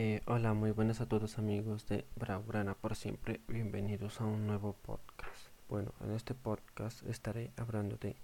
Eh, 0.00 0.22
hola, 0.26 0.54
muy 0.54 0.70
buenas 0.70 1.00
a 1.00 1.08
todos 1.08 1.38
amigos 1.38 1.88
de 1.88 2.04
Braurana 2.14 2.74
por 2.74 2.94
siempre. 2.94 3.40
Bienvenidos 3.48 4.20
a 4.20 4.26
un 4.26 4.46
nuevo 4.46 4.74
podcast. 4.74 5.48
Bueno, 5.68 5.92
en 6.04 6.12
este 6.12 6.34
podcast 6.34 7.04
estaré 7.08 7.50
hablando 7.56 7.96
de 7.96 8.14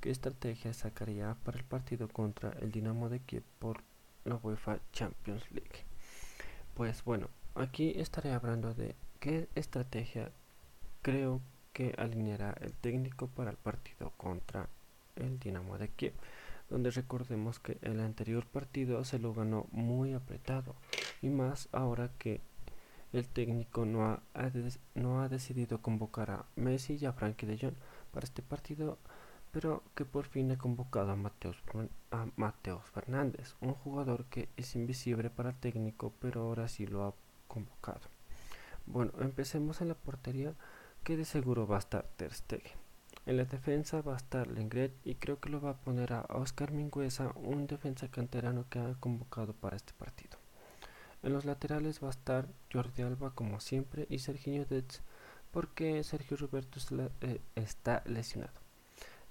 qué 0.00 0.12
estrategia 0.12 0.72
sacaría 0.72 1.36
para 1.42 1.58
el 1.58 1.64
partido 1.64 2.06
contra 2.06 2.52
el 2.60 2.70
Dinamo 2.70 3.08
de 3.08 3.18
Kiev 3.18 3.42
por 3.58 3.82
la 4.24 4.36
UEFA 4.36 4.78
Champions 4.92 5.50
League. 5.50 5.84
Pues 6.74 7.02
bueno, 7.02 7.28
aquí 7.56 7.94
estaré 7.96 8.30
hablando 8.30 8.72
de 8.72 8.94
qué 9.18 9.48
estrategia 9.56 10.30
creo 11.02 11.40
que 11.72 11.92
alineará 11.98 12.54
el 12.60 12.72
técnico 12.72 13.26
para 13.26 13.50
el 13.50 13.56
partido 13.56 14.12
contra 14.16 14.68
el 15.16 15.40
Dinamo 15.40 15.76
de 15.76 15.88
Kiev 15.88 16.14
donde 16.68 16.90
recordemos 16.90 17.58
que 17.58 17.78
el 17.82 18.00
anterior 18.00 18.46
partido 18.46 19.04
se 19.04 19.18
lo 19.18 19.34
ganó 19.34 19.66
muy 19.70 20.14
apretado 20.14 20.74
y 21.22 21.28
más 21.28 21.68
ahora 21.72 22.10
que 22.18 22.40
el 23.12 23.28
técnico 23.28 23.86
no 23.86 24.04
ha, 24.04 24.22
no 24.94 25.22
ha 25.22 25.28
decidido 25.28 25.80
convocar 25.80 26.30
a 26.30 26.44
Messi 26.56 26.98
y 27.00 27.06
a 27.06 27.12
Frankie 27.12 27.46
de 27.46 27.58
Jong 27.58 27.74
para 28.12 28.24
este 28.24 28.42
partido, 28.42 28.98
pero 29.52 29.82
que 29.94 30.04
por 30.04 30.26
fin 30.26 30.50
ha 30.50 30.58
convocado 30.58 31.12
a 31.12 31.16
Mateos, 31.16 31.56
a 32.10 32.26
Mateos 32.36 32.84
Fernández, 32.90 33.54
un 33.60 33.74
jugador 33.74 34.24
que 34.26 34.48
es 34.56 34.74
invisible 34.74 35.30
para 35.30 35.50
el 35.50 35.56
técnico, 35.56 36.12
pero 36.20 36.42
ahora 36.42 36.68
sí 36.68 36.86
lo 36.86 37.04
ha 37.04 37.14
convocado. 37.48 38.02
Bueno, 38.86 39.12
empecemos 39.20 39.80
en 39.80 39.88
la 39.88 39.94
portería, 39.94 40.54
que 41.02 41.16
de 41.16 41.24
seguro 41.24 41.66
va 41.66 41.76
a 41.76 41.80
estar 41.80 42.04
Ter 42.16 42.32
Stegen. 42.32 42.85
En 43.26 43.36
la 43.36 43.44
defensa 43.44 44.02
va 44.02 44.14
a 44.14 44.18
estar 44.18 44.46
Lengret 44.46 44.92
y 45.04 45.16
creo 45.16 45.40
que 45.40 45.48
lo 45.48 45.60
va 45.60 45.70
a 45.70 45.76
poner 45.76 46.12
a 46.12 46.26
Oscar 46.28 46.70
Mingüesa, 46.70 47.32
un 47.34 47.66
defensa 47.66 48.08
canterano 48.08 48.66
que 48.70 48.78
ha 48.78 48.94
convocado 49.00 49.52
para 49.52 49.76
este 49.76 49.92
partido. 49.94 50.38
En 51.24 51.32
los 51.32 51.44
laterales 51.44 52.00
va 52.00 52.06
a 52.06 52.12
estar 52.12 52.46
Jordi 52.72 53.02
Alba 53.02 53.34
como 53.34 53.58
siempre 53.58 54.06
y 54.08 54.20
Sergio 54.20 54.64
Detz 54.64 55.00
porque 55.50 56.04
Sergio 56.04 56.36
Roberto 56.36 56.78
eh, 57.20 57.40
está 57.56 58.04
lesionado. 58.06 58.60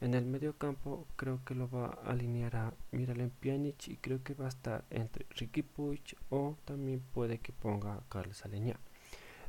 En 0.00 0.14
el 0.14 0.24
medio 0.24 0.58
campo 0.58 1.06
creo 1.14 1.44
que 1.44 1.54
lo 1.54 1.70
va 1.70 1.86
a 2.04 2.10
alinear 2.10 2.56
a 2.56 2.74
Miralem 2.90 3.30
Pjanic 3.30 3.86
y 3.86 3.96
creo 3.98 4.24
que 4.24 4.34
va 4.34 4.46
a 4.46 4.48
estar 4.48 4.84
entre 4.90 5.24
Ricky 5.30 5.62
Puig 5.62 6.16
o 6.30 6.56
también 6.64 7.00
puede 7.12 7.38
que 7.38 7.52
ponga 7.52 7.94
a 7.94 8.02
Carlos 8.08 8.44
Aleñá. 8.44 8.76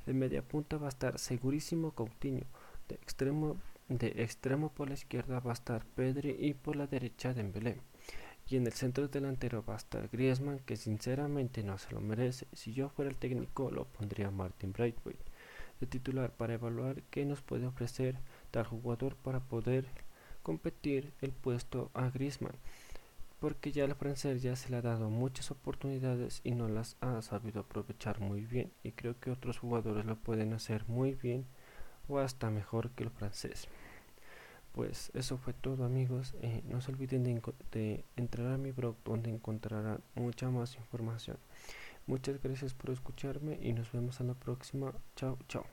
En 0.05 0.19
media 0.19 0.43
punta 0.43 0.77
va 0.77 0.85
a 0.85 0.89
estar 0.89 1.17
segurísimo 1.17 1.91
Coutinho, 1.91 2.45
de 2.87 2.95
extremo 2.95 3.57
de 3.87 4.07
extremo 4.23 4.69
por 4.69 4.87
la 4.87 4.95
izquierda 4.95 5.39
va 5.39 5.51
a 5.51 5.53
estar 5.53 5.85
Pedri 5.85 6.35
y 6.39 6.53
por 6.53 6.75
la 6.75 6.87
derecha 6.87 7.33
Dembélé. 7.33 7.79
Y 8.47 8.57
en 8.57 8.67
el 8.67 8.73
centro 8.73 9.07
delantero 9.07 9.63
va 9.67 9.73
a 9.73 9.77
estar 9.77 10.07
Griezmann, 10.09 10.59
que 10.59 10.77
sinceramente 10.77 11.63
no 11.63 11.77
se 11.77 11.91
lo 11.91 12.01
merece. 12.01 12.47
Si 12.53 12.73
yo 12.73 12.89
fuera 12.89 13.09
el 13.09 13.17
técnico, 13.17 13.71
lo 13.71 13.85
pondría 13.85 14.29
Martin 14.29 14.71
Braithwaite 14.71 15.25
de 15.79 15.87
titular 15.87 16.31
para 16.31 16.53
evaluar 16.53 17.01
qué 17.09 17.25
nos 17.25 17.41
puede 17.41 17.65
ofrecer 17.65 18.17
tal 18.51 18.65
jugador 18.65 19.15
para 19.15 19.41
poder 19.41 19.85
competir 20.43 21.11
el 21.21 21.31
puesto 21.31 21.91
a 21.93 22.09
Griezmann. 22.09 22.55
Porque 23.39 23.71
ya 23.71 23.83
el 23.83 23.95
francés 23.95 24.41
ya 24.41 24.55
se 24.55 24.69
le 24.69 24.77
ha 24.77 24.81
dado 24.81 25.09
muchas 25.09 25.51
oportunidades 25.51 26.41
y 26.43 26.51
no 26.51 26.69
las 26.69 26.95
ha 27.01 27.21
sabido 27.21 27.61
aprovechar 27.61 28.19
muy 28.19 28.41
bien. 28.41 28.71
Y 28.83 28.91
creo 28.93 29.19
que 29.19 29.31
otros 29.31 29.59
jugadores 29.59 30.05
lo 30.05 30.15
pueden 30.15 30.53
hacer 30.53 30.85
muy 30.87 31.15
bien 31.15 31.45
o 32.07 32.19
hasta 32.19 32.49
mejor 32.49 32.91
que 32.91 33.03
el 33.03 33.09
francés. 33.09 33.67
Pues 34.73 35.09
eso 35.13 35.37
fue 35.37 35.53
todo 35.53 35.85
amigos, 35.85 36.35
eh, 36.41 36.61
no 36.65 36.81
se 36.81 36.91
olviden 36.91 37.23
de, 37.23 37.41
de 37.71 38.03
entrar 38.17 38.51
a 38.51 38.57
mi 38.57 38.71
blog 38.71 38.97
donde 39.05 39.29
encontrarán 39.29 40.01
mucha 40.15 40.49
más 40.49 40.75
información. 40.75 41.37
Muchas 42.07 42.43
gracias 42.43 42.73
por 42.73 42.89
escucharme 42.89 43.57
y 43.61 43.71
nos 43.71 43.91
vemos 43.93 44.19
en 44.19 44.27
la 44.27 44.33
próxima. 44.33 44.93
Chao, 45.15 45.37
chao. 45.47 45.63